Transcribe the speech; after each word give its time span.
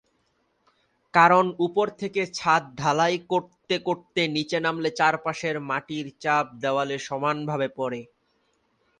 কারণ 1.13 1.45
উপর 1.59 1.87
থেকে 2.01 2.21
ছাদ 2.33 2.63
ঢালাই 2.75 3.15
করতে 3.31 3.75
করতে 3.79 4.21
নিচে 4.27 4.57
নামলে, 4.59 4.89
চারপাশের 4.99 5.55
মাটির 5.69 6.05
চাপ 6.19 6.45
দেওয়ালে 6.61 6.97
সমান 7.07 7.37
ভাবে 7.45 7.67
পড়ে। 7.77 8.01